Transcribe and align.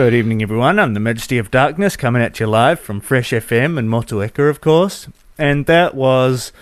Good 0.00 0.14
evening, 0.14 0.40
everyone. 0.40 0.78
I'm 0.78 0.94
the 0.94 0.98
Majesty 0.98 1.36
of 1.36 1.50
Darkness 1.50 1.94
coming 1.94 2.22
at 2.22 2.40
you 2.40 2.46
live 2.46 2.80
from 2.80 3.02
Fresh 3.02 3.32
FM 3.32 3.78
and 3.78 3.86
Motueka, 3.86 4.48
of 4.48 4.62
course. 4.62 5.08
And 5.36 5.66
that 5.66 5.94
was 5.94 6.52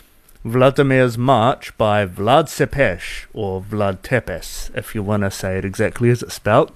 Vladimir's 0.44 1.17
March 1.17 1.79
by 1.79 2.05
Vlad 2.05 2.46
Tepes, 2.46 3.29
or 3.32 3.62
Vlad 3.62 4.02
Tepes, 4.02 4.76
if 4.76 4.93
you 4.93 5.05
want 5.05 5.23
to 5.23 5.31
say 5.31 5.56
it 5.56 5.64
exactly 5.64 6.11
as 6.11 6.20
it's 6.20 6.35
spelt. 6.35 6.75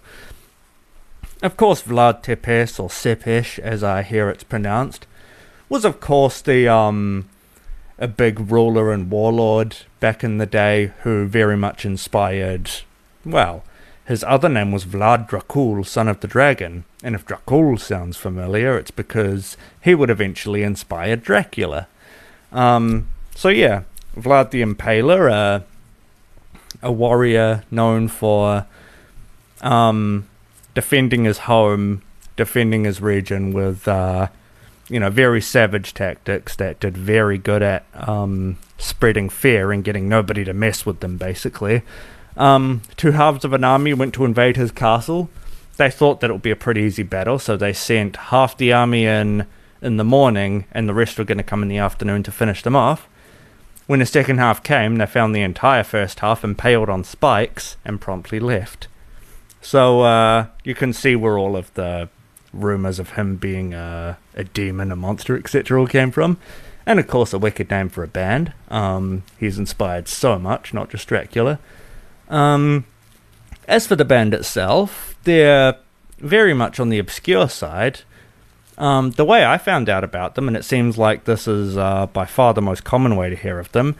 Of 1.42 1.56
course, 1.56 1.82
Vlad 1.82 2.22
Tepes, 2.22 2.78
or 2.78 2.88
Sepesh, 2.88 3.58
as 3.58 3.82
I 3.82 4.04
hear 4.04 4.28
it's 4.28 4.44
pronounced, 4.44 5.08
was 5.68 5.84
of 5.84 5.98
course 5.98 6.40
the 6.40 6.68
um 6.68 7.28
a 7.98 8.06
big 8.06 8.52
ruler 8.52 8.92
and 8.92 9.10
warlord 9.10 9.78
back 9.98 10.22
in 10.22 10.38
the 10.38 10.46
day 10.46 10.92
who 11.00 11.26
very 11.26 11.56
much 11.56 11.84
inspired 11.84 12.70
well 13.24 13.64
his 14.04 14.24
other 14.24 14.48
name 14.48 14.72
was 14.72 14.84
Vlad 14.84 15.28
Dracul, 15.28 15.86
son 15.86 16.08
of 16.08 16.20
the 16.20 16.28
dragon, 16.28 16.84
and 17.04 17.14
if 17.14 17.24
Dracul 17.24 17.78
sounds 17.78 18.16
familiar, 18.16 18.76
it's 18.76 18.90
because 18.90 19.56
he 19.80 19.94
would 19.94 20.10
eventually 20.10 20.62
inspire 20.62 21.16
Dracula. 21.16 21.86
Um, 22.50 23.08
so 23.34 23.48
yeah, 23.48 23.82
Vlad 24.16 24.50
the 24.50 24.62
Impaler, 24.62 25.30
uh, 25.30 25.60
a 26.82 26.90
warrior 26.90 27.62
known 27.70 28.08
for 28.08 28.66
um, 29.60 30.28
defending 30.74 31.24
his 31.24 31.38
home, 31.38 32.02
defending 32.36 32.84
his 32.84 33.00
region 33.00 33.52
with, 33.52 33.86
uh, 33.86 34.28
you 34.88 34.98
know, 34.98 35.10
very 35.10 35.40
savage 35.40 35.94
tactics 35.94 36.56
that 36.56 36.80
did 36.80 36.96
very 36.96 37.38
good 37.38 37.62
at 37.62 37.86
um, 37.94 38.58
spreading 38.78 39.28
fear 39.28 39.70
and 39.70 39.84
getting 39.84 40.08
nobody 40.08 40.42
to 40.42 40.52
mess 40.52 40.84
with 40.84 40.98
them, 40.98 41.16
basically 41.16 41.82
um, 42.36 42.82
two 42.96 43.12
halves 43.12 43.44
of 43.44 43.52
an 43.52 43.64
army 43.64 43.94
went 43.94 44.14
to 44.14 44.24
invade 44.24 44.56
his 44.56 44.70
castle. 44.70 45.28
They 45.76 45.90
thought 45.90 46.20
that 46.20 46.30
it 46.30 46.32
would 46.32 46.42
be 46.42 46.50
a 46.50 46.56
pretty 46.56 46.82
easy 46.82 47.02
battle, 47.02 47.38
so 47.38 47.56
they 47.56 47.72
sent 47.72 48.16
half 48.16 48.56
the 48.56 48.72
army 48.72 49.06
in 49.06 49.46
in 49.80 49.96
the 49.96 50.04
morning, 50.04 50.64
and 50.70 50.88
the 50.88 50.94
rest 50.94 51.18
were 51.18 51.24
going 51.24 51.38
to 51.38 51.44
come 51.44 51.62
in 51.62 51.68
the 51.68 51.78
afternoon 51.78 52.22
to 52.22 52.30
finish 52.30 52.62
them 52.62 52.76
off. 52.76 53.08
When 53.86 53.98
the 53.98 54.06
second 54.06 54.38
half 54.38 54.62
came, 54.62 54.96
they 54.96 55.06
found 55.06 55.34
the 55.34 55.42
entire 55.42 55.82
first 55.82 56.20
half 56.20 56.44
impaled 56.44 56.88
on 56.88 57.02
spikes 57.02 57.76
and 57.84 58.00
promptly 58.00 58.38
left. 58.38 58.86
So 59.60 60.02
uh, 60.02 60.46
you 60.62 60.74
can 60.74 60.92
see 60.92 61.16
where 61.16 61.36
all 61.36 61.56
of 61.56 61.74
the 61.74 62.08
rumors 62.52 62.98
of 62.98 63.10
him 63.10 63.36
being 63.36 63.74
a, 63.74 64.18
a 64.34 64.44
demon, 64.44 64.92
a 64.92 64.96
monster, 64.96 65.36
etc., 65.36 65.80
all 65.80 65.86
came 65.86 66.10
from. 66.10 66.38
And 66.86 66.98
of 66.98 67.06
course, 67.06 67.32
a 67.32 67.38
wicked 67.38 67.70
name 67.70 67.88
for 67.88 68.02
a 68.02 68.08
band. 68.08 68.52
Um, 68.68 69.24
he's 69.38 69.58
inspired 69.58 70.08
so 70.08 70.38
much, 70.38 70.72
not 70.72 70.90
just 70.90 71.08
Dracula. 71.08 71.58
Um, 72.28 72.84
as 73.68 73.86
for 73.86 73.96
the 73.96 74.04
band 74.04 74.34
itself, 74.34 75.14
they're 75.24 75.76
very 76.18 76.54
much 76.54 76.80
on 76.80 76.88
the 76.88 76.98
obscure 76.98 77.48
side. 77.48 78.00
Um, 78.78 79.10
the 79.12 79.24
way 79.24 79.44
I 79.44 79.58
found 79.58 79.88
out 79.88 80.02
about 80.04 80.34
them, 80.34 80.48
and 80.48 80.56
it 80.56 80.64
seems 80.64 80.96
like 80.96 81.24
this 81.24 81.46
is 81.46 81.76
uh, 81.76 82.06
by 82.06 82.24
far 82.24 82.54
the 82.54 82.62
most 82.62 82.84
common 82.84 83.16
way 83.16 83.28
to 83.30 83.36
hear 83.36 83.58
of 83.58 83.70
them, 83.72 83.96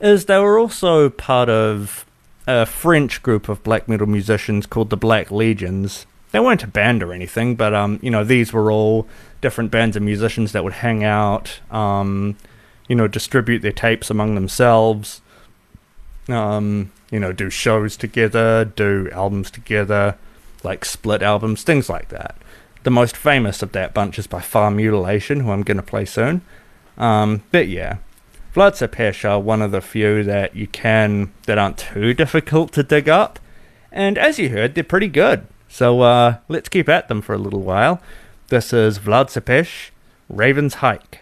is 0.00 0.26
they 0.26 0.38
were 0.38 0.58
also 0.58 1.10
part 1.10 1.48
of 1.48 2.04
a 2.46 2.66
French 2.66 3.22
group 3.22 3.48
of 3.48 3.62
black 3.62 3.88
metal 3.88 4.06
musicians 4.06 4.66
called 4.66 4.90
the 4.90 4.96
Black 4.96 5.30
Legions. 5.30 6.06
They 6.30 6.40
weren't 6.40 6.64
a 6.64 6.68
band 6.68 7.02
or 7.02 7.12
anything, 7.12 7.56
but 7.56 7.74
um, 7.74 7.98
you 8.02 8.10
know, 8.10 8.24
these 8.24 8.52
were 8.52 8.70
all 8.70 9.06
different 9.40 9.70
bands 9.70 9.96
of 9.96 10.02
musicians 10.02 10.52
that 10.52 10.64
would 10.64 10.72
hang 10.72 11.04
out, 11.04 11.60
um, 11.70 12.36
you 12.88 12.96
know, 12.96 13.06
distribute 13.06 13.60
their 13.60 13.72
tapes 13.72 14.08
among 14.08 14.34
themselves. 14.34 15.20
Um, 16.28 16.92
you 17.10 17.18
know, 17.18 17.32
do 17.32 17.50
shows 17.50 17.96
together, 17.96 18.64
do 18.64 19.08
albums 19.12 19.50
together, 19.50 20.16
like 20.62 20.84
split 20.84 21.22
albums, 21.22 21.62
things 21.62 21.88
like 21.88 22.08
that. 22.08 22.36
The 22.84 22.90
most 22.90 23.16
famous 23.16 23.62
of 23.62 23.72
that 23.72 23.94
bunch 23.94 24.18
is 24.18 24.26
by 24.26 24.40
far 24.40 24.70
Mutilation, 24.70 25.40
who 25.40 25.50
I'm 25.50 25.62
going 25.62 25.76
to 25.76 25.82
play 25.82 26.04
soon. 26.04 26.42
Um, 26.98 27.42
but 27.50 27.68
yeah, 27.68 27.98
Vlad 28.54 28.72
Tepes 28.72 29.24
are 29.24 29.40
one 29.40 29.62
of 29.62 29.70
the 29.70 29.80
few 29.80 30.22
that 30.24 30.56
you 30.56 30.66
can, 30.66 31.32
that 31.46 31.58
aren't 31.58 31.78
too 31.78 32.12
difficult 32.14 32.72
to 32.72 32.82
dig 32.82 33.08
up. 33.08 33.38
And 33.90 34.18
as 34.18 34.38
you 34.38 34.48
heard, 34.48 34.74
they're 34.74 34.84
pretty 34.84 35.08
good. 35.08 35.46
So 35.68 36.00
uh, 36.02 36.38
let's 36.48 36.68
keep 36.68 36.88
at 36.88 37.08
them 37.08 37.22
for 37.22 37.34
a 37.34 37.38
little 37.38 37.62
while. 37.62 38.00
This 38.48 38.72
is 38.72 38.98
Vlad 38.98 39.32
Tepes, 39.32 39.90
Raven's 40.28 40.74
Hike. 40.74 41.21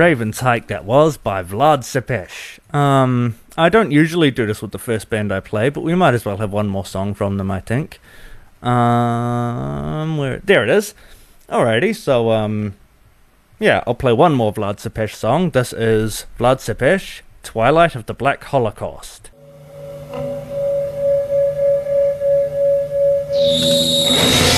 Raven's 0.00 0.40
Hike 0.40 0.68
that 0.68 0.86
was 0.86 1.18
by 1.18 1.42
Vlad 1.42 1.80
Sepesh. 1.80 2.58
Um, 2.74 3.34
I 3.58 3.68
don't 3.68 3.90
usually 3.90 4.30
do 4.30 4.46
this 4.46 4.62
with 4.62 4.70
the 4.70 4.78
first 4.78 5.10
band 5.10 5.30
I 5.30 5.40
play, 5.40 5.68
but 5.68 5.82
we 5.82 5.94
might 5.94 6.14
as 6.14 6.24
well 6.24 6.38
have 6.38 6.50
one 6.50 6.68
more 6.68 6.86
song 6.86 7.12
from 7.12 7.36
them, 7.36 7.50
I 7.50 7.60
think. 7.60 8.00
Um, 8.62 10.16
where 10.16 10.38
there 10.38 10.64
it 10.64 10.70
is. 10.70 10.94
Alrighty, 11.50 11.94
so 11.94 12.30
um, 12.30 12.76
yeah, 13.58 13.84
I'll 13.86 13.94
play 13.94 14.14
one 14.14 14.32
more 14.32 14.54
Vlad 14.54 14.76
Sepesh 14.76 15.14
song. 15.14 15.50
This 15.50 15.74
is 15.74 16.24
Vlad 16.38 16.60
Sepesh, 16.60 17.20
Twilight 17.42 17.94
of 17.94 18.06
the 18.06 18.14
Black 18.14 18.42
Holocaust. 18.44 19.28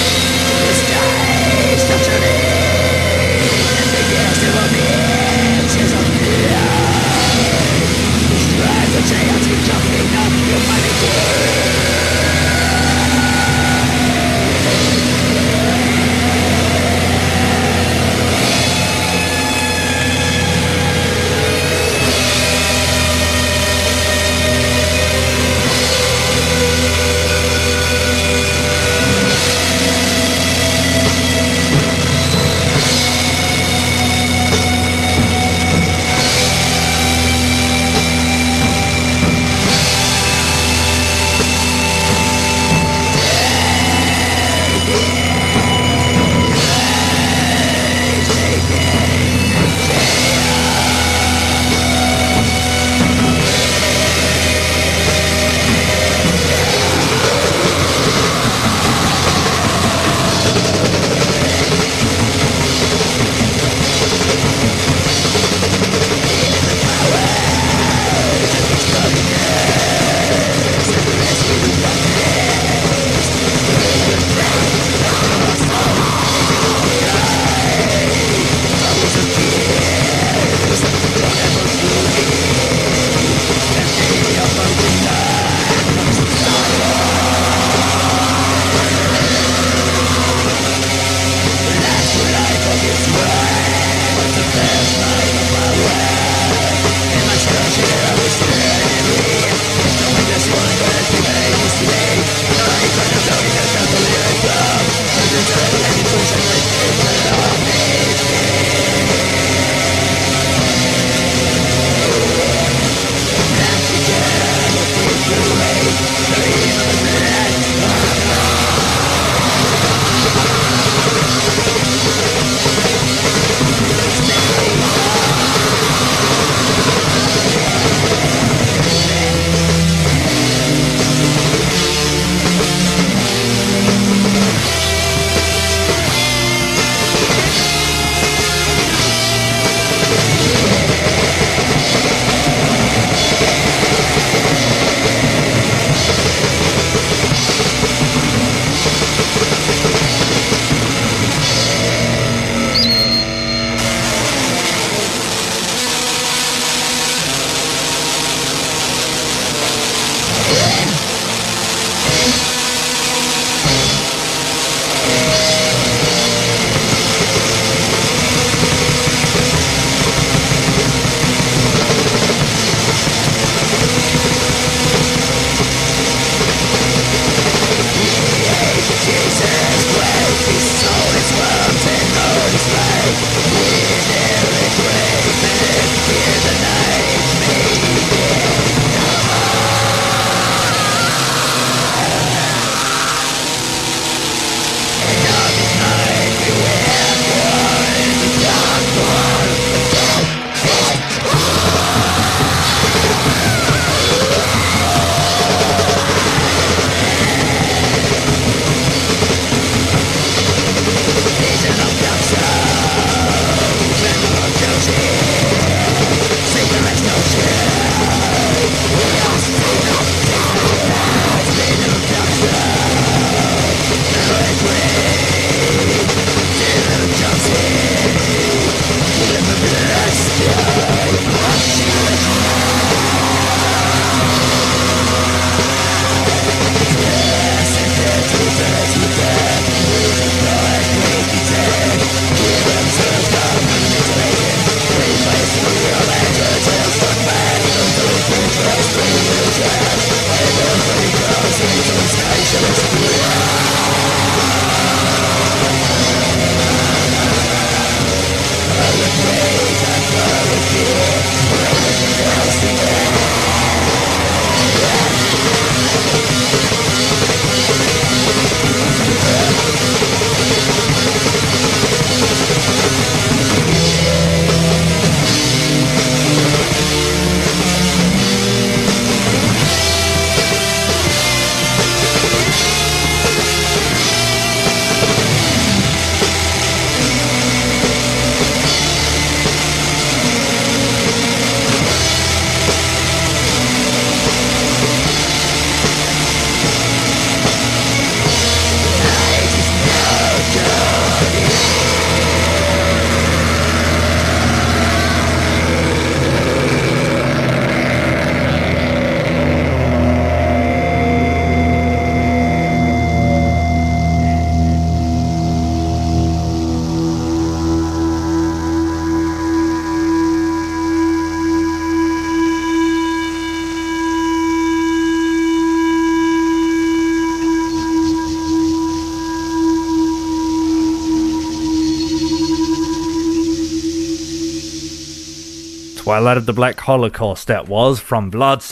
Of 336.36 336.46
the 336.46 336.52
Black 336.52 336.80
Holocaust, 336.80 337.46
that 337.48 337.68
was 337.68 338.00
from 338.00 338.30
Vlad 338.30 338.62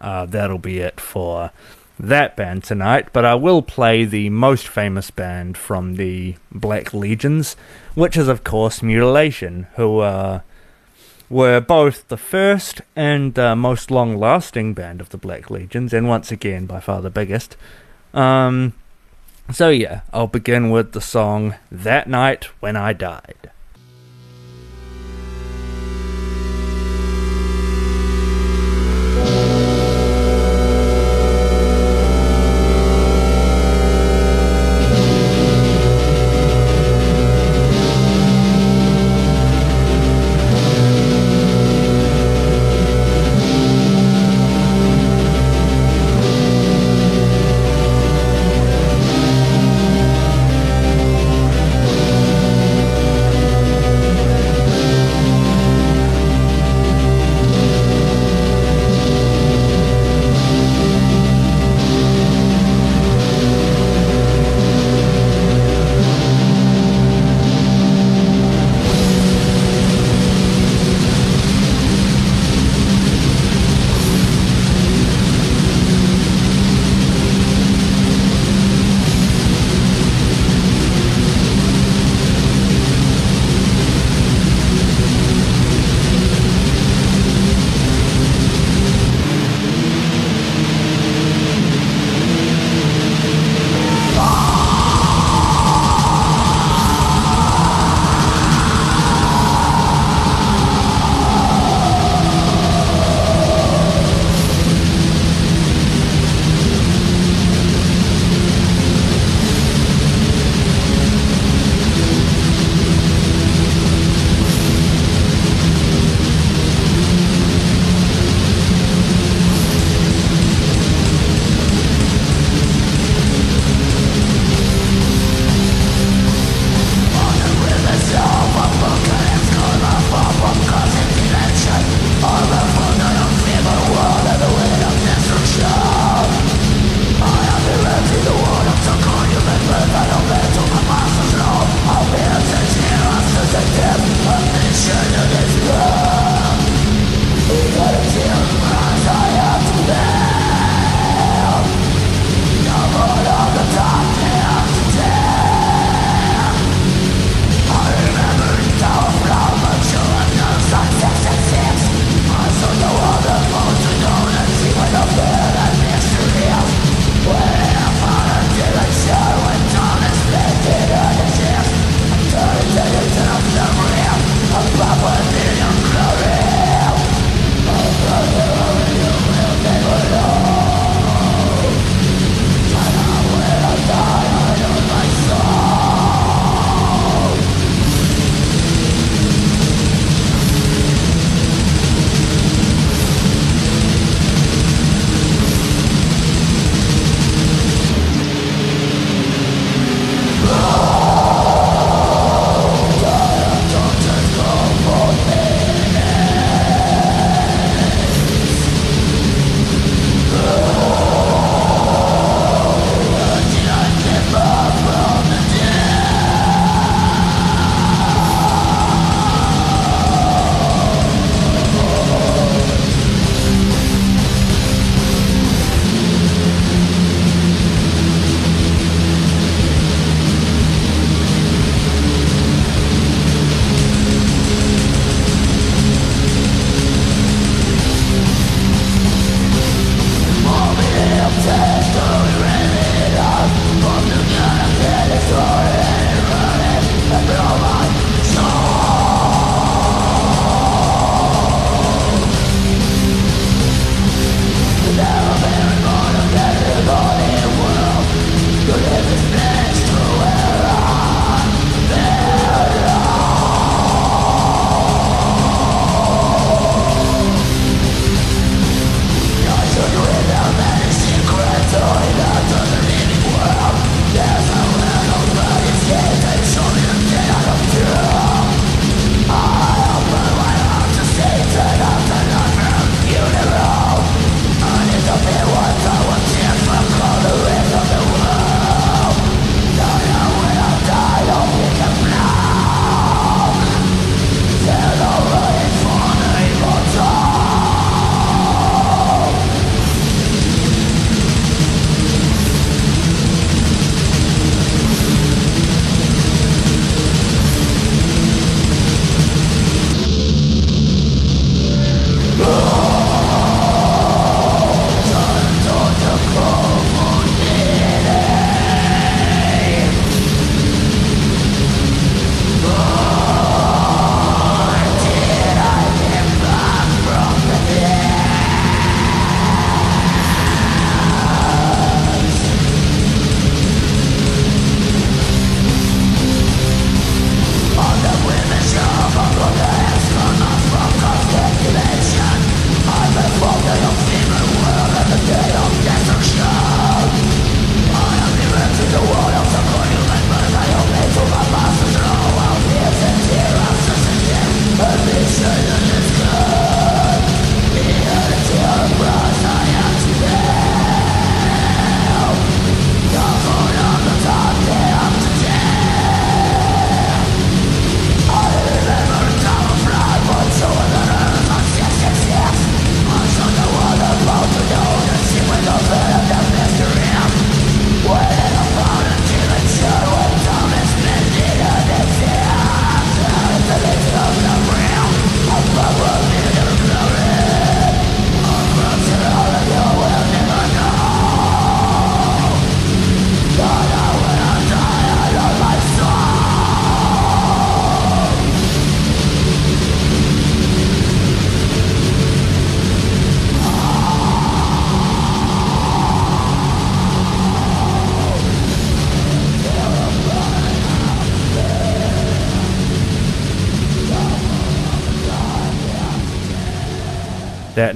Uh, 0.00 0.26
that'll 0.26 0.58
be 0.58 0.78
it 0.78 1.00
for 1.00 1.50
that 1.98 2.36
band 2.36 2.64
tonight, 2.64 3.08
but 3.12 3.24
I 3.24 3.34
will 3.34 3.62
play 3.62 4.04
the 4.04 4.30
most 4.30 4.66
famous 4.66 5.10
band 5.10 5.58
from 5.58 5.96
the 5.96 6.36
Black 6.50 6.94
Legions, 6.94 7.56
which 7.94 8.16
is, 8.16 8.28
of 8.28 8.42
course, 8.42 8.82
Mutilation, 8.82 9.66
who 9.76 9.98
uh, 9.98 10.40
were 11.28 11.60
both 11.60 12.08
the 12.08 12.16
first 12.16 12.80
and 12.96 13.38
uh, 13.38 13.54
most 13.54 13.90
long 13.90 14.16
lasting 14.16 14.72
band 14.72 15.00
of 15.00 15.10
the 15.10 15.18
Black 15.18 15.50
Legions, 15.50 15.92
and 15.92 16.08
once 16.08 16.32
again, 16.32 16.66
by 16.66 16.80
far 16.80 17.02
the 17.02 17.10
biggest. 17.10 17.56
Um, 18.14 18.72
so, 19.52 19.68
yeah, 19.68 20.00
I'll 20.12 20.26
begin 20.26 20.70
with 20.70 20.92
the 20.92 21.00
song 21.00 21.56
That 21.70 22.08
Night 22.08 22.44
When 22.60 22.76
I 22.76 22.92
Died. 22.92 23.50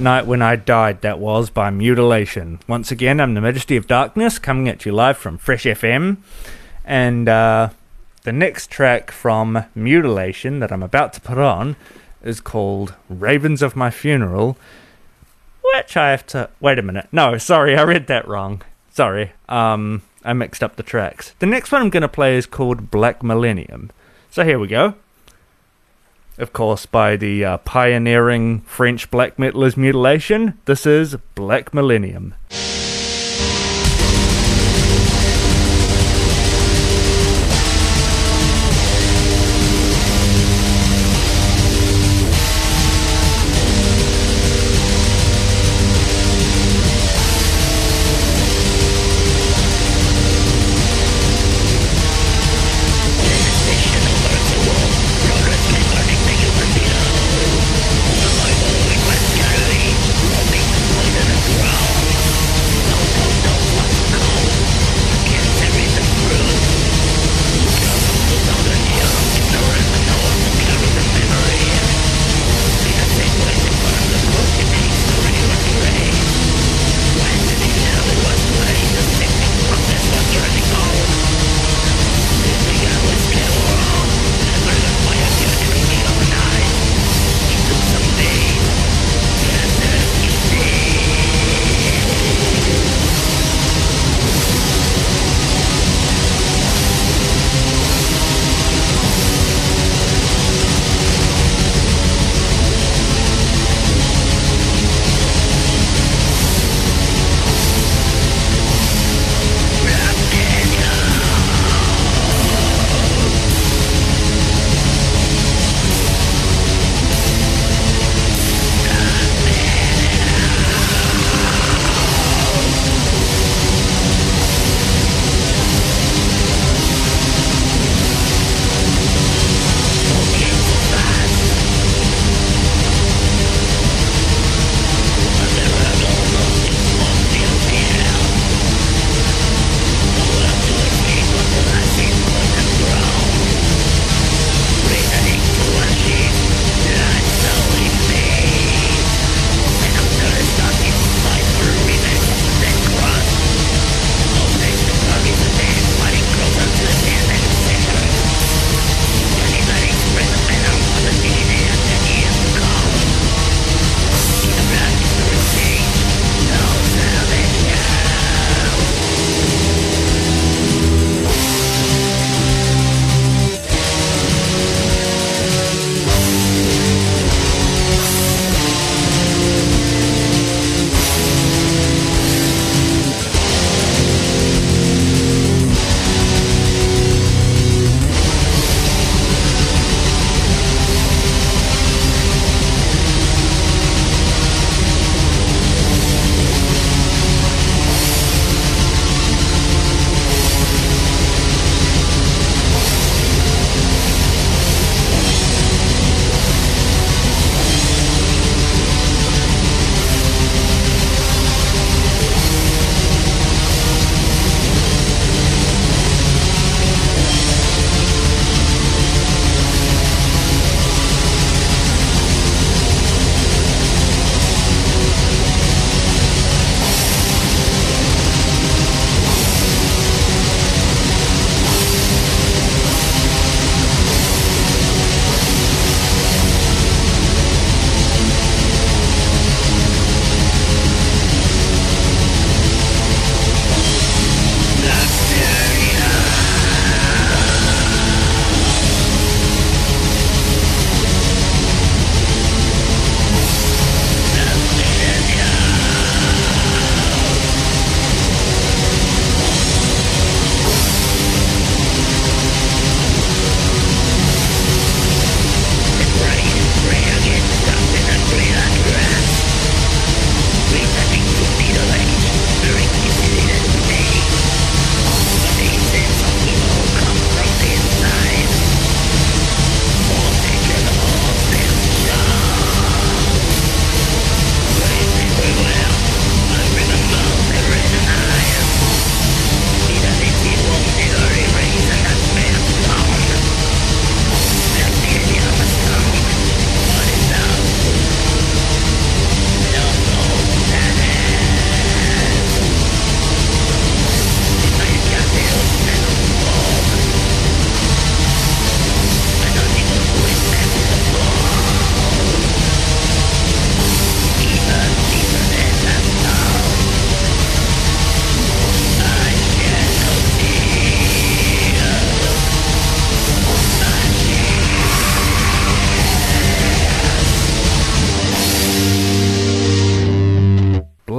Night 0.05 0.27
when 0.27 0.43
I 0.43 0.55
died, 0.55 1.01
that 1.01 1.17
was 1.17 1.49
by 1.49 1.71
mutilation. 1.71 2.59
Once 2.67 2.91
again, 2.91 3.19
I'm 3.19 3.33
the 3.33 3.41
Majesty 3.41 3.75
of 3.75 3.87
Darkness, 3.87 4.37
coming 4.37 4.69
at 4.69 4.85
you 4.85 4.91
live 4.91 5.17
from 5.17 5.39
Fresh 5.39 5.63
FM. 5.63 6.17
And 6.85 7.27
uh, 7.27 7.69
the 8.21 8.31
next 8.31 8.69
track 8.69 9.09
from 9.09 9.65
Mutilation 9.73 10.59
that 10.59 10.71
I'm 10.71 10.83
about 10.83 11.13
to 11.13 11.21
put 11.21 11.39
on 11.39 11.75
is 12.21 12.39
called 12.39 12.93
Ravens 13.09 13.63
of 13.63 13.75
My 13.75 13.89
Funeral, 13.89 14.57
which 15.73 15.97
I 15.97 16.11
have 16.11 16.27
to. 16.27 16.51
Wait 16.59 16.77
a 16.77 16.83
minute. 16.83 17.07
No, 17.11 17.39
sorry, 17.39 17.75
I 17.75 17.81
read 17.81 18.05
that 18.05 18.27
wrong. 18.27 18.61
Sorry. 18.91 19.31
Um, 19.49 20.03
I 20.23 20.33
mixed 20.33 20.63
up 20.63 20.75
the 20.75 20.83
tracks. 20.83 21.33
The 21.39 21.47
next 21.47 21.71
one 21.71 21.81
I'm 21.81 21.89
going 21.89 22.01
to 22.01 22.07
play 22.07 22.37
is 22.37 22.45
called 22.45 22.91
Black 22.91 23.23
Millennium. 23.23 23.89
So 24.29 24.43
here 24.43 24.59
we 24.59 24.67
go 24.67 24.93
of 26.37 26.53
course, 26.53 26.85
by 26.85 27.15
the 27.15 27.45
uh, 27.45 27.57
pioneering 27.59 28.61
French 28.61 29.09
black 29.09 29.37
metalers 29.37 29.77
Mutilation. 29.77 30.57
This 30.65 30.85
is 30.85 31.15
Black 31.35 31.73
Millennium. 31.73 32.35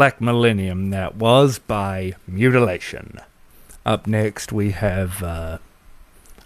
Black 0.07 0.21
Millennium, 0.21 0.90
that 0.90 1.16
was 1.16 1.59
by 1.59 2.14
Mutilation. 2.29 3.19
Up 3.85 4.07
next, 4.07 4.53
we 4.53 4.71
have 4.71 5.21
uh, 5.21 5.59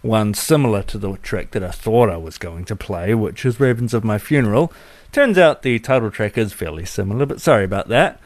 one 0.00 0.32
similar 0.32 0.82
to 0.84 0.96
the 0.96 1.18
track 1.18 1.50
that 1.50 1.62
I 1.62 1.70
thought 1.70 2.08
I 2.08 2.16
was 2.16 2.38
going 2.38 2.64
to 2.64 2.74
play, 2.74 3.12
which 3.12 3.44
is 3.44 3.60
Ravens 3.60 3.92
of 3.92 4.02
My 4.02 4.16
Funeral. 4.16 4.72
Turns 5.12 5.36
out 5.36 5.60
the 5.60 5.78
title 5.78 6.10
track 6.10 6.38
is 6.38 6.54
fairly 6.54 6.86
similar, 6.86 7.26
but 7.26 7.42
sorry 7.42 7.64
about 7.64 7.88
that. 7.88 8.18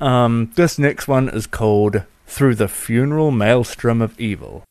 Um, 0.00 0.50
this 0.56 0.80
next 0.80 1.06
one 1.06 1.28
is 1.28 1.46
called 1.46 2.02
Through 2.26 2.56
the 2.56 2.66
Funeral 2.66 3.30
Maelstrom 3.30 4.02
of 4.02 4.18
Evil. 4.18 4.64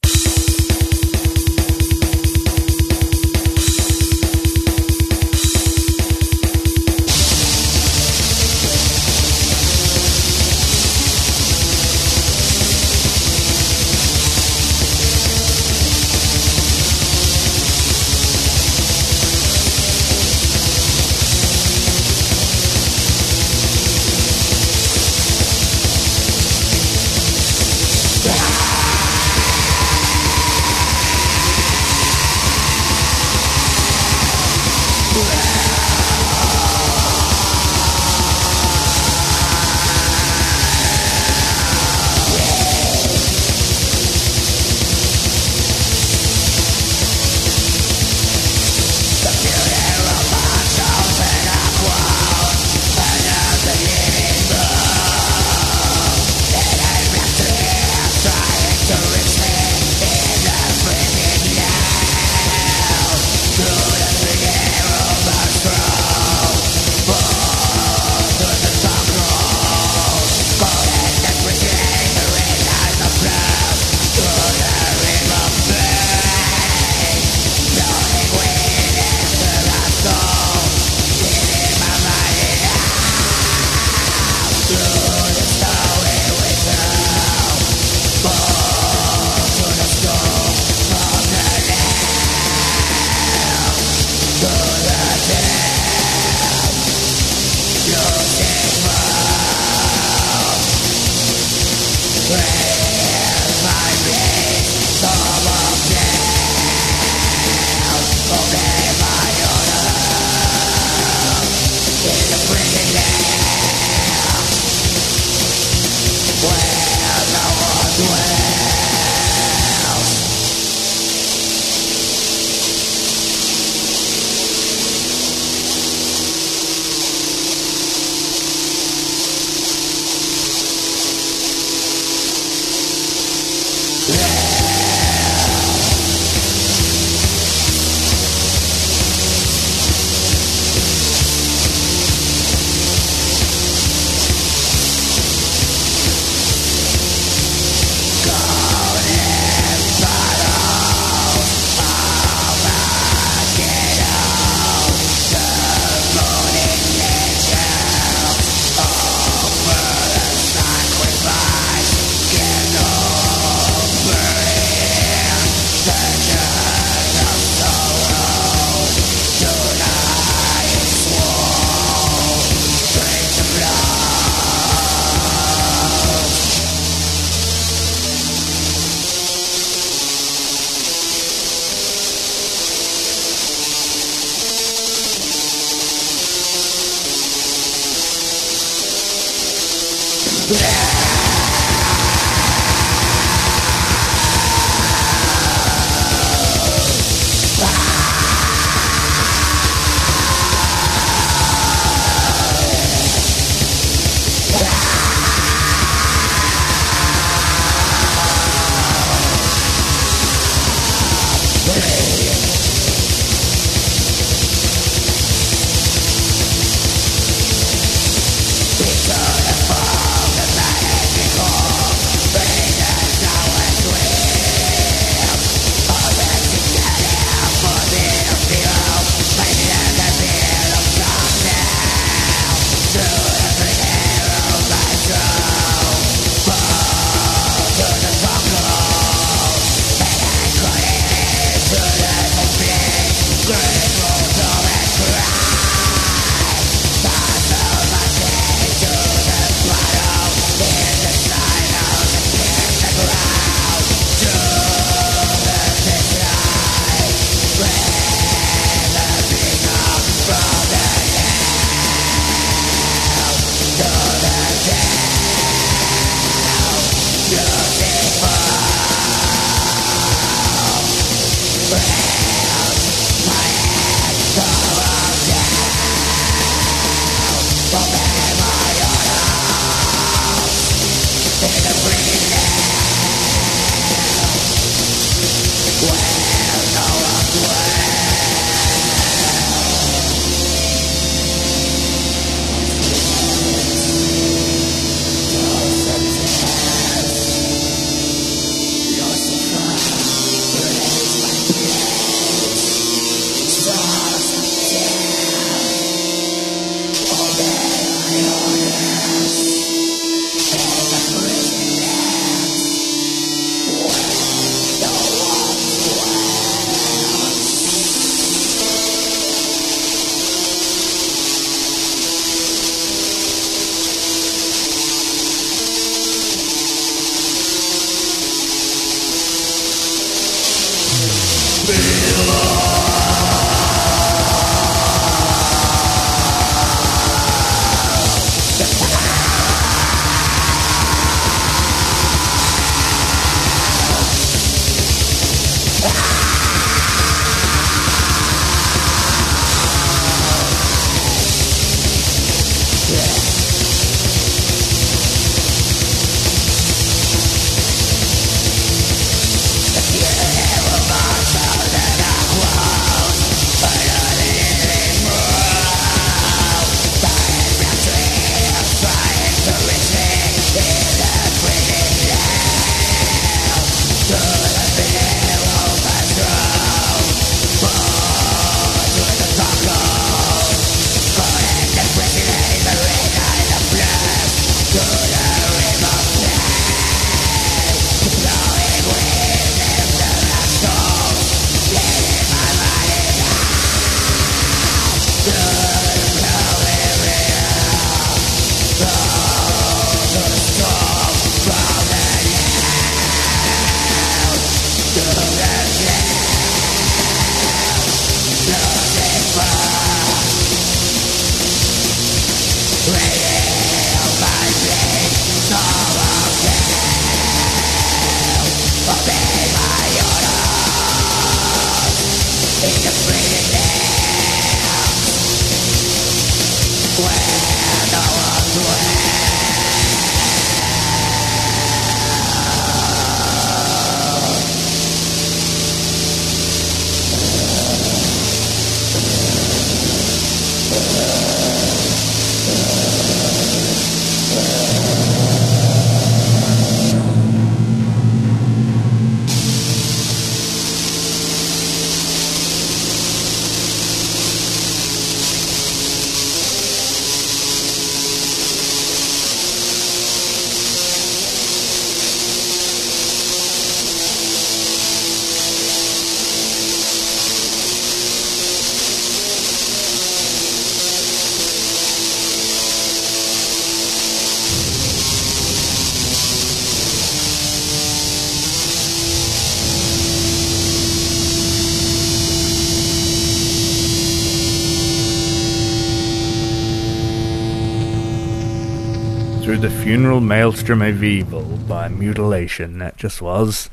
Funeral 489.92 490.22
maelstrom 490.22 490.82
of 490.82 491.04
evil 491.04 491.44
by 491.68 491.90
mutilation. 491.90 492.78
That 492.78 492.96
just 492.96 493.22
was. 493.22 493.70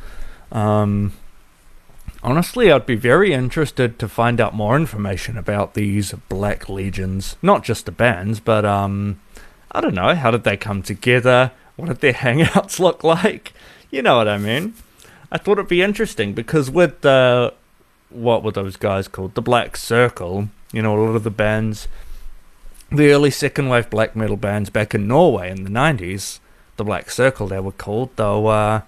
Um, 0.50 1.12
honestly, 2.24 2.72
I'd 2.72 2.86
be 2.86 2.96
very 2.96 3.32
interested 3.32 4.00
to 4.00 4.08
find 4.08 4.40
out 4.40 4.52
more 4.52 4.74
information 4.74 5.38
about 5.38 5.74
these 5.74 6.12
Black 6.28 6.68
Legions. 6.68 7.36
Not 7.40 7.62
just 7.62 7.86
the 7.86 7.92
bands, 7.92 8.40
but 8.40 8.64
um, 8.64 9.20
I 9.70 9.80
don't 9.80 9.94
know. 9.94 10.16
How 10.16 10.32
did 10.32 10.42
they 10.42 10.56
come 10.56 10.82
together? 10.82 11.52
What 11.76 11.86
did 11.86 12.00
their 12.00 12.12
hangouts 12.24 12.80
look 12.80 13.04
like? 13.04 13.52
You 13.92 14.02
know 14.02 14.16
what 14.16 14.26
I 14.26 14.38
mean. 14.38 14.74
I 15.30 15.38
thought 15.38 15.58
it'd 15.58 15.68
be 15.68 15.82
interesting 15.82 16.34
because 16.34 16.68
with 16.68 17.02
the 17.02 17.54
what 18.10 18.42
were 18.42 18.50
those 18.50 18.76
guys 18.76 19.06
called? 19.06 19.36
The 19.36 19.42
Black 19.42 19.76
Circle. 19.76 20.48
You 20.72 20.82
know, 20.82 20.98
a 20.98 21.00
lot 21.00 21.14
of 21.14 21.22
the 21.22 21.30
bands 21.30 21.86
the 22.90 23.10
early 23.10 23.30
second 23.30 23.68
wave 23.68 23.90
black 23.90 24.16
metal 24.16 24.36
bands 24.36 24.70
back 24.70 24.94
in 24.94 25.06
Norway 25.06 25.50
in 25.50 25.64
the 25.64 25.70
90s, 25.70 26.40
the 26.76 26.84
Black 26.84 27.10
Circle 27.10 27.48
they 27.48 27.60
were 27.60 27.72
called, 27.72 28.10
though 28.16 28.46
uh, 28.46 28.82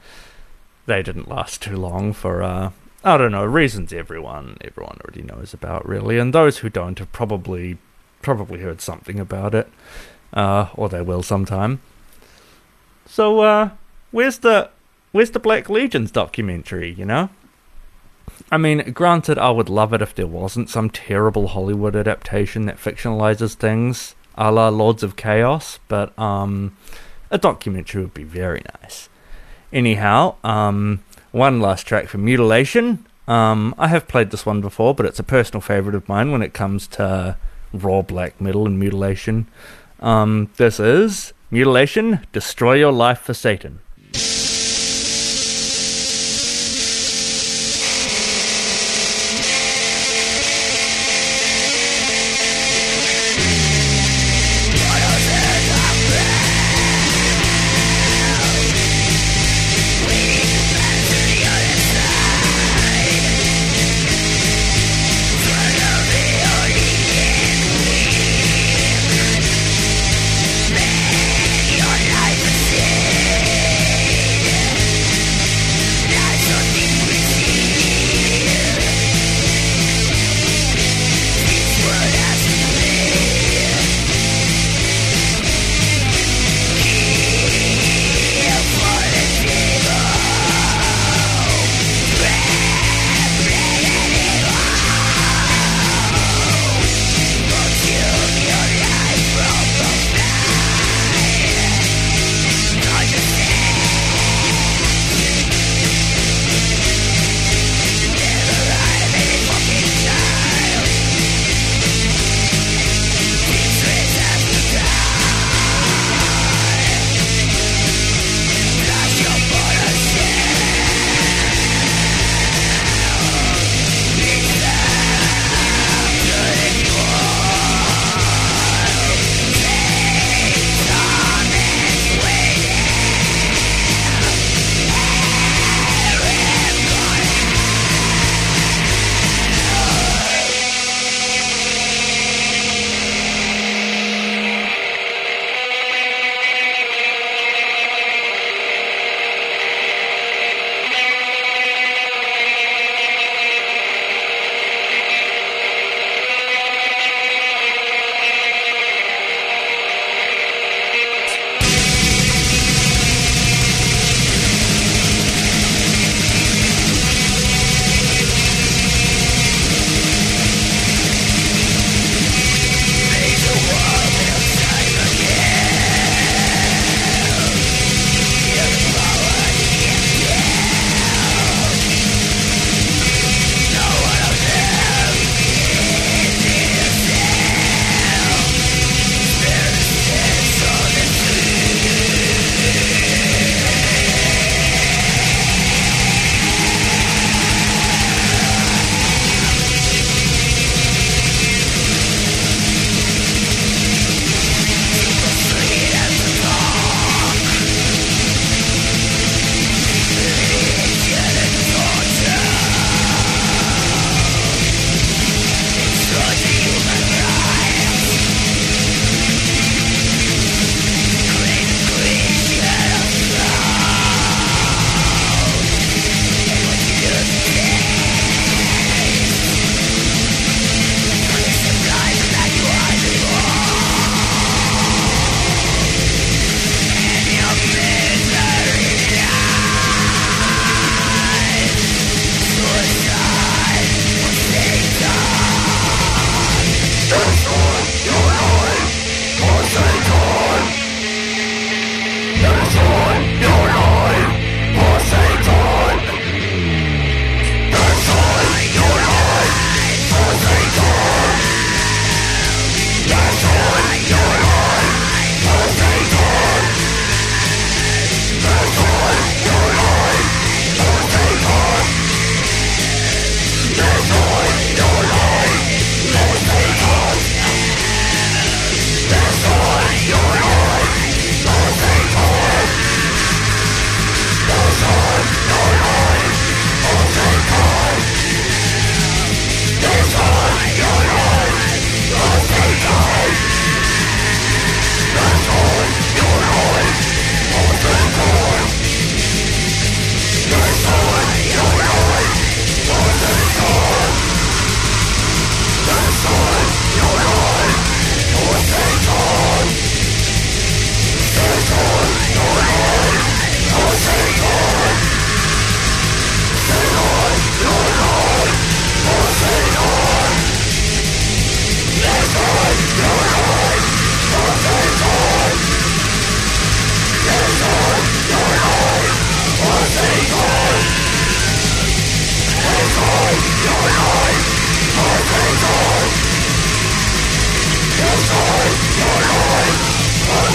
they 0.86 1.02
didn't 1.02 1.28
last 1.28 1.62
too 1.62 1.76
long 1.76 2.12
for, 2.12 2.42
uh, 2.42 2.70
I 3.04 3.16
don't 3.16 3.32
know, 3.32 3.44
reasons 3.44 3.92
everyone 3.92 4.56
everyone 4.62 4.98
already 5.04 5.22
knows 5.22 5.52
about, 5.52 5.86
really, 5.86 6.18
and 6.18 6.32
those 6.32 6.58
who 6.58 6.70
don't 6.70 6.98
have 6.98 7.12
probably 7.12 7.78
probably 8.22 8.60
heard 8.60 8.80
something 8.80 9.18
about 9.18 9.54
it, 9.54 9.68
uh, 10.32 10.68
or 10.74 10.88
they 10.88 11.02
will 11.02 11.22
sometime. 11.22 11.80
So, 13.06 13.40
uh, 13.40 13.70
where's 14.10 14.38
the 14.38 14.70
where's 15.12 15.32
the 15.32 15.40
Black 15.40 15.68
Legions 15.68 16.10
documentary, 16.10 16.92
you 16.92 17.04
know? 17.04 17.30
I 18.50 18.58
mean, 18.58 18.92
granted, 18.92 19.38
I 19.38 19.50
would 19.50 19.68
love 19.68 19.92
it 19.92 20.02
if 20.02 20.14
there 20.14 20.26
wasn't 20.26 20.70
some 20.70 20.90
terrible 20.90 21.48
Hollywood 21.48 21.94
adaptation 21.94 22.66
that 22.66 22.78
fictionalizes 22.78 23.54
things, 23.54 24.16
a 24.34 24.50
la 24.50 24.68
Lords 24.68 25.04
of 25.04 25.14
Chaos, 25.14 25.78
but 25.86 26.18
um, 26.18 26.76
a 27.30 27.38
documentary 27.38 28.02
would 28.02 28.14
be 28.14 28.24
very 28.24 28.62
nice. 28.82 29.08
Anyhow, 29.72 30.34
um, 30.42 31.04
one 31.30 31.60
last 31.60 31.86
track 31.86 32.08
for 32.08 32.18
Mutilation. 32.18 33.06
Um, 33.28 33.72
I 33.78 33.86
have 33.86 34.08
played 34.08 34.30
this 34.30 34.44
one 34.44 34.60
before, 34.60 34.96
but 34.96 35.06
it's 35.06 35.20
a 35.20 35.24
personal 35.24 35.60
favorite 35.60 35.94
of 35.94 36.08
mine 36.08 36.32
when 36.32 36.42
it 36.42 36.52
comes 36.52 36.88
to 36.88 37.36
raw 37.72 38.02
black 38.02 38.40
metal 38.40 38.66
and 38.66 38.80
mutilation. 38.80 39.46
Um, 40.00 40.50
this 40.56 40.80
is 40.80 41.32
Mutilation 41.52 42.26
Destroy 42.32 42.74
Your 42.74 42.90
Life 42.90 43.20
for 43.20 43.34
Satan. 43.34 43.78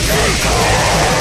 Take 0.05 1.14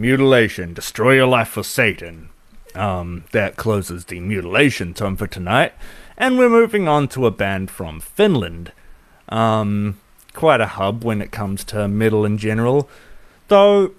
Mutilation, 0.00 0.72
Destroy 0.74 1.14
Your 1.16 1.26
Life 1.26 1.48
for 1.48 1.62
Satan. 1.62 2.30
Um, 2.74 3.24
that 3.32 3.56
closes 3.56 4.04
the 4.04 4.20
mutilation 4.20 4.94
tone 4.94 5.16
for 5.16 5.26
tonight. 5.26 5.72
And 6.16 6.38
we're 6.38 6.48
moving 6.48 6.86
on 6.86 7.08
to 7.08 7.26
a 7.26 7.30
band 7.30 7.70
from 7.70 8.00
Finland. 8.00 8.72
Um, 9.28 9.98
quite 10.32 10.60
a 10.60 10.66
hub 10.66 11.04
when 11.04 11.20
it 11.20 11.32
comes 11.32 11.64
to 11.64 11.88
metal 11.88 12.24
in 12.24 12.38
general. 12.38 12.88
Though, 13.48 13.92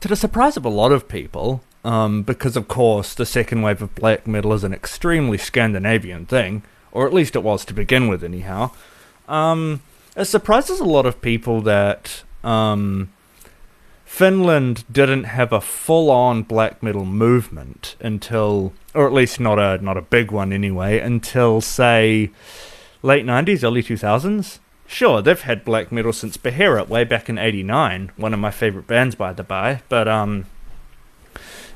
to 0.00 0.08
the 0.08 0.16
surprise 0.16 0.56
of 0.56 0.64
a 0.64 0.70
lot 0.70 0.92
of 0.92 1.08
people, 1.08 1.62
um, 1.84 2.22
because 2.22 2.56
of 2.56 2.68
course 2.68 3.14
the 3.14 3.26
second 3.26 3.62
wave 3.62 3.82
of 3.82 3.94
black 3.94 4.26
metal 4.26 4.52
is 4.52 4.64
an 4.64 4.72
extremely 4.72 5.38
Scandinavian 5.38 6.26
thing, 6.26 6.62
or 6.92 7.06
at 7.06 7.14
least 7.14 7.34
it 7.34 7.42
was 7.42 7.64
to 7.64 7.74
begin 7.74 8.08
with, 8.08 8.22
anyhow. 8.22 8.70
Um, 9.28 9.82
it 10.16 10.26
surprises 10.26 10.80
a 10.80 10.84
lot 10.84 11.06
of 11.06 11.22
people 11.22 11.60
that 11.62 12.22
um, 12.44 13.10
Finland 14.10 14.84
didn't 14.92 15.24
have 15.24 15.50
a 15.50 15.60
full-on 15.60 16.42
black 16.42 16.82
metal 16.82 17.06
movement 17.06 17.94
until, 18.00 18.72
or 18.92 19.06
at 19.06 19.14
least 19.14 19.38
not 19.40 19.58
a 19.58 19.82
not 19.82 19.96
a 19.96 20.02
big 20.02 20.30
one 20.32 20.52
anyway, 20.52 20.98
until 20.98 21.60
say 21.62 22.28
late 23.02 23.24
'90s, 23.24 23.64
early 23.64 23.82
2000s. 23.82 24.58
Sure, 24.86 25.22
they've 25.22 25.40
had 25.40 25.64
black 25.64 25.90
metal 25.90 26.12
since 26.12 26.36
Beherit 26.36 26.88
way 26.88 27.04
back 27.04 27.30
in 27.30 27.38
'89, 27.38 28.10
one 28.16 28.34
of 28.34 28.40
my 28.40 28.50
favorite 28.50 28.88
bands 28.88 29.14
by 29.14 29.32
the 29.32 29.44
by, 29.44 29.80
but 29.88 30.06
um, 30.08 30.44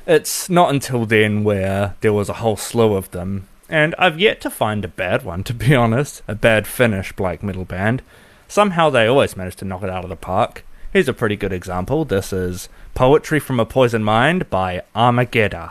it's 0.05 0.51
not 0.51 0.70
until 0.70 1.07
then 1.07 1.45
where 1.45 1.95
there 2.01 2.12
was 2.12 2.28
a 2.28 2.41
whole 2.43 2.57
slew 2.57 2.95
of 2.95 3.12
them, 3.12 3.49
and 3.70 3.95
I've 3.97 4.18
yet 4.18 4.41
to 4.43 4.51
find 4.51 4.85
a 4.85 4.89
bad 4.89 5.22
one, 5.24 5.45
to 5.45 5.55
be 5.55 5.74
honest, 5.74 6.20
a 6.28 6.35
bad 6.35 6.66
Finnish 6.66 7.12
black 7.12 7.43
metal 7.45 7.64
band. 7.64 8.03
Somehow 8.49 8.91
they 8.91 9.07
always 9.07 9.37
manage 9.37 9.57
to 9.57 9.64
knock 9.64 9.85
it 9.85 9.89
out 9.89 10.05
of 10.05 10.11
the 10.11 10.16
park. 10.16 10.64
Here's 10.95 11.09
a 11.09 11.12
pretty 11.12 11.34
good 11.34 11.53
example. 11.53 12.05
This 12.05 12.32
is 12.32 12.68
Poetry 12.95 13.40
from 13.40 13.59
a 13.59 13.66
Poisoned 13.66 14.05
Mind 14.05 14.49
by 14.49 14.82
Armageddon. 14.95 15.70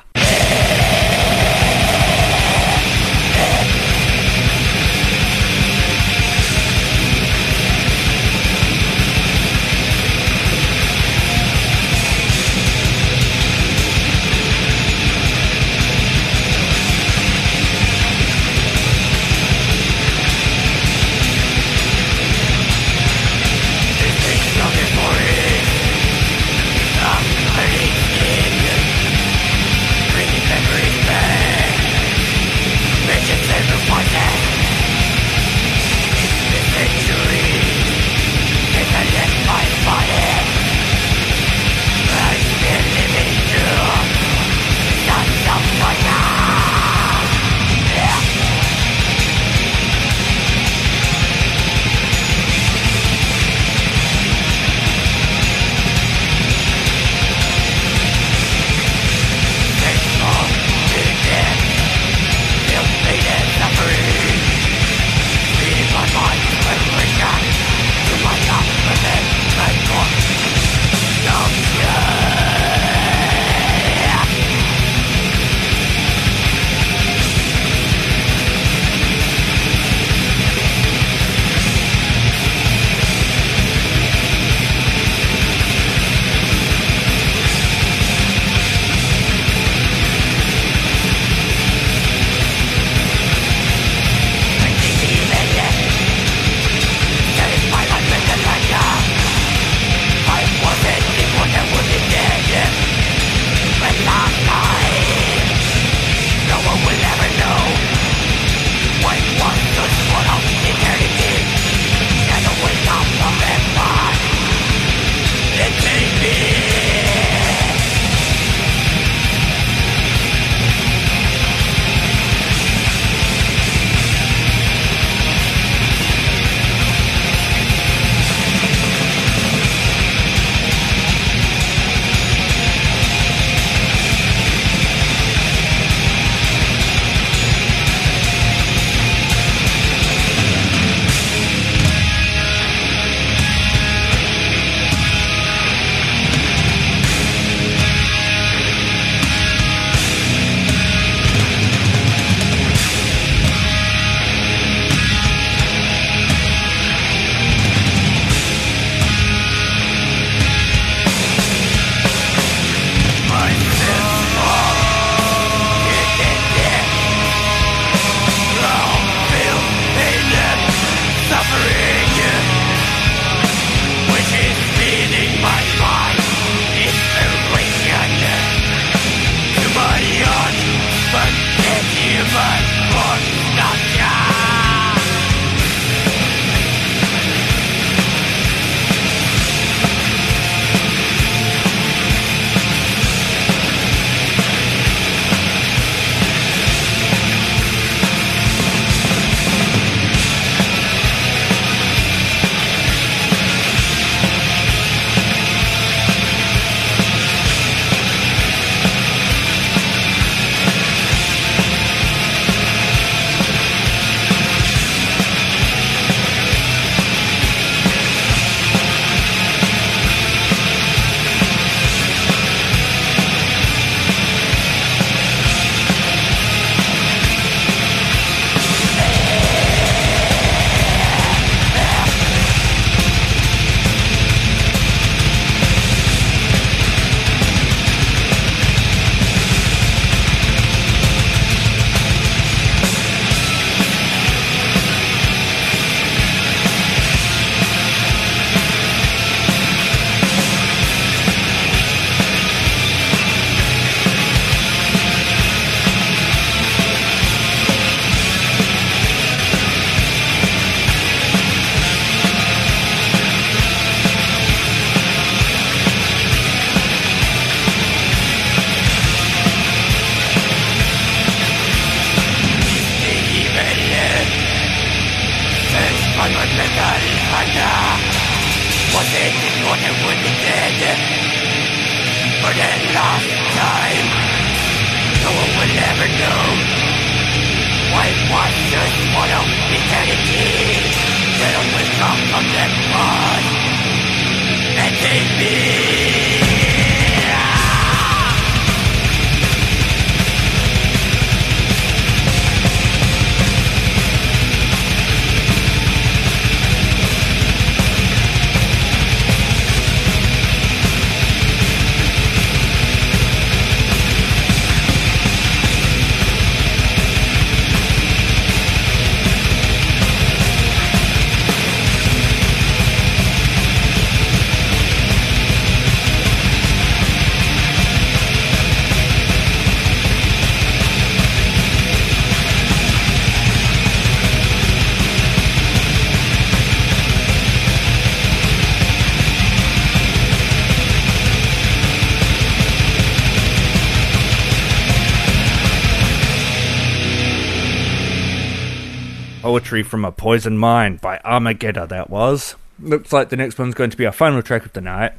Poetry 349.74 349.89
from 349.89 350.05
a 350.05 350.11
Poison 350.11 350.55
Mind 350.55 351.01
by 351.01 351.19
Armageddon, 351.26 351.88
that 351.88 352.07
was. 352.07 352.55
Looks 352.80 353.11
like 353.11 353.30
the 353.30 353.36
next 353.36 353.57
one's 353.57 353.74
going 353.74 353.89
to 353.89 353.97
be 353.97 354.05
our 354.05 354.11
final 354.11 354.43
track 354.43 354.67
of 354.67 354.74
the 354.74 354.82
night. 354.82 355.13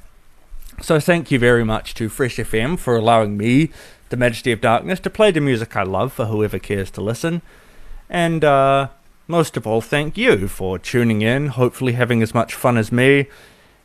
So 0.80 1.00
thank 1.00 1.32
you 1.32 1.40
very 1.40 1.64
much 1.64 1.92
to 1.94 2.08
Fresh 2.08 2.36
FM 2.36 2.78
for 2.78 2.94
allowing 2.94 3.36
me, 3.36 3.70
the 4.10 4.16
Majesty 4.16 4.52
of 4.52 4.60
Darkness, 4.60 5.00
to 5.00 5.10
play 5.10 5.32
the 5.32 5.40
music 5.40 5.74
I 5.74 5.82
love 5.82 6.12
for 6.12 6.26
whoever 6.26 6.60
cares 6.60 6.92
to 6.92 7.00
listen. 7.00 7.42
And 8.08 8.44
uh, 8.44 8.90
most 9.26 9.56
of 9.56 9.66
all, 9.66 9.80
thank 9.80 10.16
you 10.16 10.46
for 10.46 10.78
tuning 10.78 11.20
in, 11.20 11.48
hopefully 11.48 11.94
having 11.94 12.22
as 12.22 12.32
much 12.32 12.54
fun 12.54 12.78
as 12.78 12.92
me. 12.92 13.26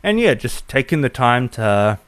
And 0.04 0.20
yeah, 0.20 0.34
just 0.34 0.68
taking 0.68 1.00
the 1.00 1.08
time 1.08 1.48
to, 1.48 1.98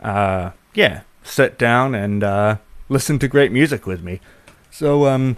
uh, 0.00 0.50
yeah, 0.74 1.02
sit 1.22 1.60
down 1.60 1.94
and 1.94 2.24
uh, 2.24 2.56
listen 2.88 3.20
to 3.20 3.28
great 3.28 3.52
music 3.52 3.86
with 3.86 4.02
me. 4.02 4.18
So, 4.72 5.06
um, 5.06 5.36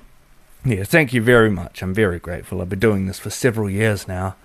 yeah, 0.65 0.85
thank 0.85 1.12
you 1.12 1.21
very 1.23 1.51
much. 1.51 1.83
I'm 1.83 1.95
very 1.95 2.19
grateful. 2.19 2.61
I've 2.61 2.69
been 2.69 2.79
doing 2.79 3.07
this 3.07 3.19
for 3.19 3.31
several 3.31 3.69
years 3.69 4.09
now. 4.09 4.37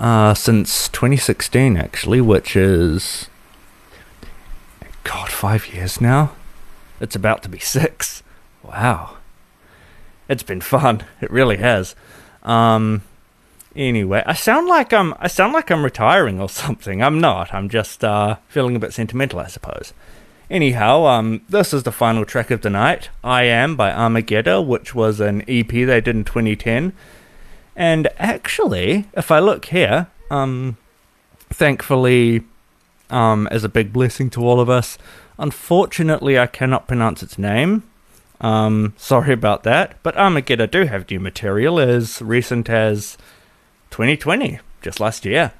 Uh, 0.00 0.34
since 0.34 0.88
2016, 0.88 1.76
actually, 1.76 2.20
which 2.20 2.56
is. 2.56 3.28
God, 5.04 5.28
five 5.30 5.72
years 5.72 6.00
now? 6.00 6.32
It's 7.00 7.14
about 7.14 7.42
to 7.42 7.48
be 7.48 7.58
six. 7.58 8.22
Wow. 8.62 9.18
It's 10.28 10.42
been 10.42 10.60
fun. 10.60 11.04
It 11.20 11.30
really 11.30 11.58
has. 11.58 11.94
Um. 12.42 13.02
Anyway, 13.76 14.22
I 14.24 14.34
sound 14.34 14.68
like 14.68 14.92
I'm 14.92 15.14
I 15.18 15.26
sound 15.26 15.52
like 15.52 15.70
I'm 15.70 15.84
retiring 15.84 16.40
or 16.40 16.48
something. 16.48 17.02
I'm 17.02 17.20
not. 17.20 17.52
I'm 17.52 17.68
just 17.68 18.04
uh, 18.04 18.36
feeling 18.48 18.76
a 18.76 18.78
bit 18.78 18.92
sentimental, 18.92 19.40
I 19.40 19.48
suppose. 19.48 19.92
Anyhow, 20.50 21.06
um, 21.06 21.40
this 21.48 21.72
is 21.72 21.84
the 21.84 21.92
final 21.92 22.24
track 22.26 22.50
of 22.50 22.60
the 22.60 22.68
night. 22.68 23.08
I 23.22 23.44
Am 23.44 23.76
by 23.76 23.90
Armageddon, 23.90 24.68
which 24.68 24.94
was 24.94 25.18
an 25.18 25.42
EP 25.48 25.68
they 25.68 26.00
did 26.02 26.08
in 26.08 26.24
2010. 26.24 26.92
And 27.74 28.08
actually, 28.18 29.06
if 29.14 29.30
I 29.30 29.38
look 29.38 29.64
here, 29.66 30.08
um, 30.30 30.76
thankfully, 31.48 32.44
um, 33.08 33.48
as 33.50 33.64
a 33.64 33.70
big 33.70 33.92
blessing 33.92 34.28
to 34.30 34.46
all 34.46 34.60
of 34.60 34.68
us, 34.68 34.98
unfortunately, 35.38 36.38
I 36.38 36.46
cannot 36.46 36.86
pronounce 36.86 37.22
its 37.22 37.38
name. 37.38 37.82
Um, 38.40 38.92
sorry 38.98 39.32
about 39.32 39.62
that. 39.62 39.96
But 40.02 40.16
Armageddon 40.16 40.68
do 40.68 40.84
have 40.84 41.10
new 41.10 41.20
material 41.20 41.80
as 41.80 42.20
recent 42.20 42.68
as 42.68 43.16
2020, 43.90 44.60
just 44.82 45.00
last 45.00 45.24
year. 45.24 45.52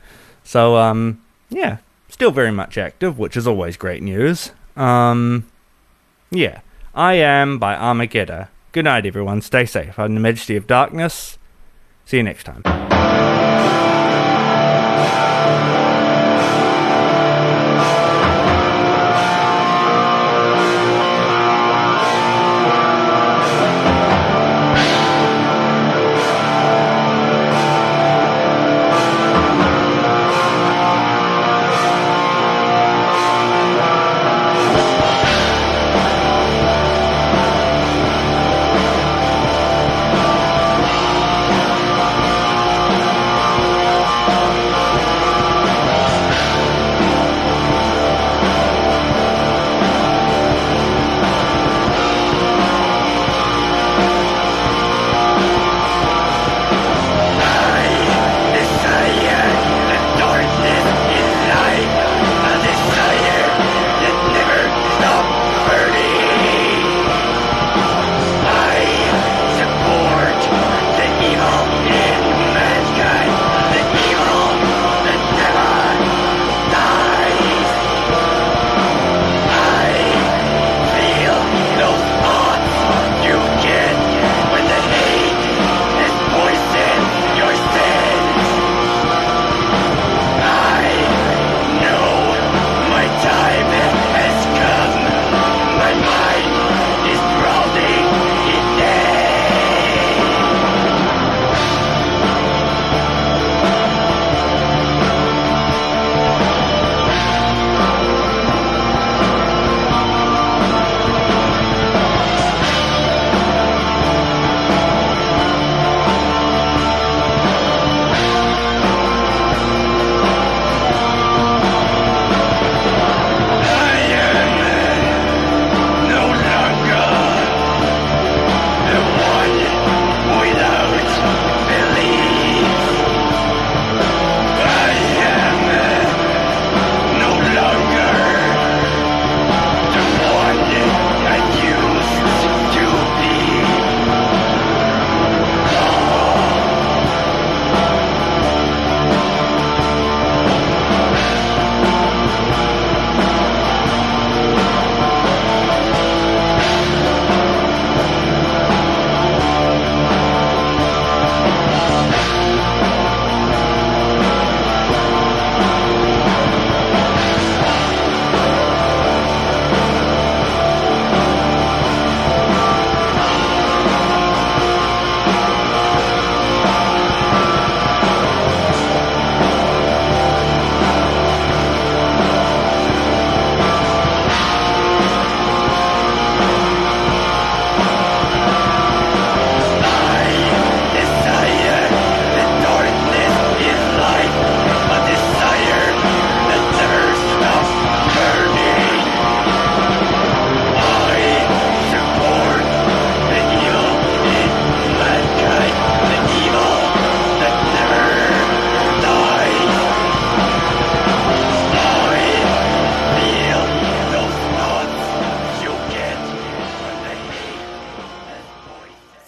So, 0.45 0.77
um, 0.77 1.23
yeah, 1.49 1.79
still 2.11 2.31
very 2.31 2.53
much 2.53 2.77
active, 2.77 3.19
which 3.19 3.35
is 3.35 3.47
always 3.47 3.79
great 3.79 4.03
news. 4.03 4.53
Um, 4.77 5.47
yeah. 6.31 6.61
I 6.95 7.15
Am 7.15 7.59
by 7.59 7.75
Armageddon. 7.75 8.49
Good 8.73 8.85
night, 8.85 9.07
everyone. 9.07 9.41
Stay 9.41 9.67
safe. 9.67 9.99
I'm 9.99 10.15
the 10.15 10.21
Majesty 10.21 10.57
of 10.57 10.67
Darkness. 10.67 11.39
See 12.05 12.19
you 12.19 12.23
next 12.23 12.45
time. 12.45 12.94